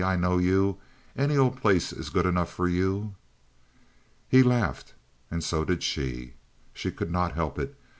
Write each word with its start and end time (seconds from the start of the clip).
I 0.03 0.15
know 0.15 0.39
you. 0.39 0.79
Any 1.15 1.37
old 1.37 1.61
place 1.61 1.93
is 1.93 2.09
good 2.09 2.25
enough 2.25 2.51
for 2.51 2.67
you." 2.67 3.13
He 4.27 4.41
laughed, 4.41 4.95
and 5.29 5.43
so 5.43 5.63
did 5.63 5.83
she. 5.83 6.33
She 6.73 6.89
could 6.91 7.11
not 7.11 7.33
help 7.35 7.59
it. 7.59 7.77